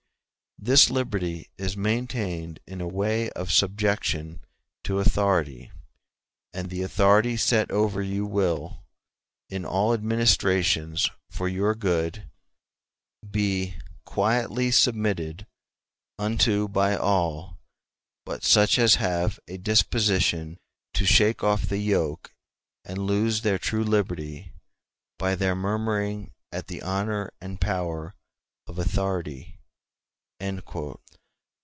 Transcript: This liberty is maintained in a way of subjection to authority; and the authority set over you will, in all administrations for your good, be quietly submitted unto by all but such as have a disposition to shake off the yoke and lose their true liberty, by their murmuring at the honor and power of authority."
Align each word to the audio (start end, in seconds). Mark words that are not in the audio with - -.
This 0.63 0.91
liberty 0.91 1.49
is 1.57 1.75
maintained 1.75 2.59
in 2.67 2.81
a 2.81 2.87
way 2.87 3.31
of 3.31 3.51
subjection 3.51 4.41
to 4.83 4.99
authority; 4.99 5.71
and 6.53 6.69
the 6.69 6.83
authority 6.83 7.35
set 7.35 7.71
over 7.71 7.99
you 8.03 8.27
will, 8.27 8.83
in 9.49 9.65
all 9.65 9.91
administrations 9.91 11.09
for 11.31 11.47
your 11.49 11.73
good, 11.73 12.29
be 13.27 13.73
quietly 14.05 14.69
submitted 14.69 15.47
unto 16.19 16.67
by 16.67 16.95
all 16.95 17.57
but 18.23 18.43
such 18.43 18.77
as 18.77 18.95
have 19.01 19.39
a 19.47 19.57
disposition 19.57 20.59
to 20.93 21.07
shake 21.07 21.43
off 21.43 21.63
the 21.63 21.79
yoke 21.79 22.35
and 22.85 22.99
lose 22.99 23.41
their 23.41 23.57
true 23.57 23.83
liberty, 23.83 24.51
by 25.17 25.33
their 25.33 25.55
murmuring 25.55 26.29
at 26.51 26.67
the 26.67 26.83
honor 26.83 27.33
and 27.41 27.59
power 27.59 28.13
of 28.67 28.77
authority." 28.77 29.57